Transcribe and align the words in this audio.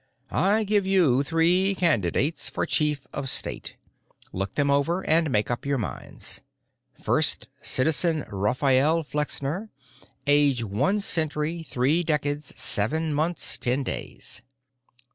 I 0.31 0.63
give 0.63 0.87
you 0.87 1.21
three 1.21 1.75
candidates 1.75 2.49
for 2.49 2.65
Chief 2.65 3.05
of 3.13 3.29
State—look 3.29 4.55
them 4.55 4.71
over, 4.71 5.03
and 5.07 5.29
make 5.29 5.51
up 5.51 5.63
your 5.63 5.77
minds. 5.77 6.41
First, 6.91 7.49
Citizen 7.61 8.25
Raphael 8.31 9.03
Flexner, 9.03 9.69
age 10.25 10.63
one 10.63 11.01
century, 11.01 11.61
three 11.61 12.01
decades, 12.01 12.51
seven 12.59 13.13
months, 13.13 13.59
ten 13.59 13.83
days." 13.83 14.41